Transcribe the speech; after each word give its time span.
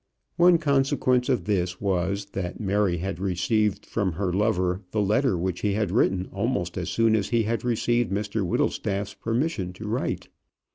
One 0.37 0.57
consequence 0.57 1.29
of 1.29 1.43
this 1.45 1.79
was, 1.79 2.25
that 2.33 2.59
Mary 2.59 2.97
had 2.97 3.19
received 3.19 3.85
from 3.85 4.13
her 4.13 4.33
lover 4.33 4.81
the 4.89 4.99
letter 4.99 5.37
which 5.37 5.59
he 5.61 5.73
had 5.73 5.91
written 5.91 6.27
almost 6.33 6.75
as 6.75 6.89
soon 6.89 7.15
as 7.15 7.29
he 7.29 7.43
had 7.43 7.63
received 7.63 8.11
Mr 8.11 8.43
Whittlestaff's 8.43 9.13
permission 9.13 9.73
to 9.73 9.87
write. 9.87 10.29